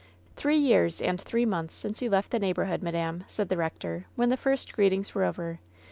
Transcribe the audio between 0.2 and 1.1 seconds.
"Three years